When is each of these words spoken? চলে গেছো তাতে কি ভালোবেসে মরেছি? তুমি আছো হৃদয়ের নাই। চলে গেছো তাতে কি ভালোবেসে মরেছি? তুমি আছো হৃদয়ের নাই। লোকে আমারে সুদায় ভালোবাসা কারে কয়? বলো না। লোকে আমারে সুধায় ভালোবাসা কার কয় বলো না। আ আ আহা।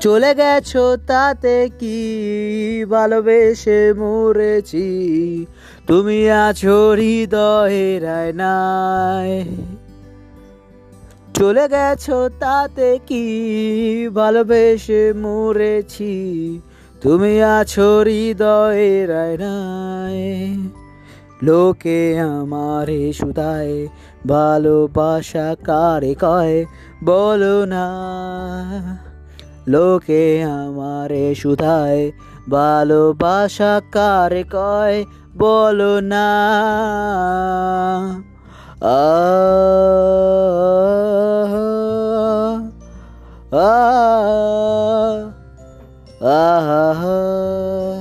চলে 0.00 0.34
গেছো 0.34 0.96
তাতে 1.06 1.70
কি 1.78 1.98
ভালোবেসে 2.84 3.92
মরেছি? 3.92 4.88
তুমি 5.86 6.30
আছো 6.30 6.90
হৃদয়ের 6.90 8.34
নাই। 8.34 9.44
চলে 11.34 11.68
গেছো 11.68 12.28
তাতে 12.40 12.98
কি 13.06 13.24
ভালোবেসে 14.08 15.12
মরেছি? 15.12 16.14
তুমি 17.00 17.42
আছো 17.42 18.00
হৃদয়ের 18.00 19.40
নাই। 19.40 20.20
লোকে 21.42 22.20
আমারে 22.20 23.12
সুদায় 23.12 23.88
ভালোবাসা 24.28 25.56
কারে 25.64 26.14
কয়? 26.20 26.64
বলো 27.04 27.66
না। 27.66 27.86
লোকে 29.68 30.44
আমারে 30.44 31.34
সুধায় 31.34 32.12
ভালোবাসা 32.50 33.80
কার 33.92 34.44
কয় 34.50 35.04
বলো 35.38 36.00
না। 36.00 36.28
আ 38.80 39.02
আ 43.52 43.76
আহা। 46.26 47.95